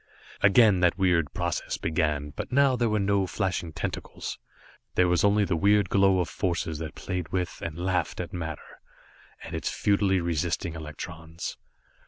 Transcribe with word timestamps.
Again 0.41 0.79
that 0.79 0.97
weird 0.97 1.31
process 1.31 1.77
began, 1.77 2.31
but 2.31 2.51
now 2.51 2.75
there 2.75 2.89
were 2.89 2.97
no 2.97 3.27
flashing 3.27 3.71
tentacles. 3.71 4.39
There 4.95 5.07
was 5.07 5.23
only 5.23 5.45
the 5.45 5.55
weird 5.55 5.89
glow 5.91 6.19
of 6.19 6.27
forces 6.27 6.79
that 6.79 6.95
played 6.95 7.29
with, 7.29 7.61
and 7.63 7.77
laughed 7.77 8.19
at 8.19 8.33
matter, 8.33 8.79
and 9.43 9.53
its 9.53 9.69
futilely 9.69 10.19
resisting 10.19 10.73
electrons. 10.73 11.55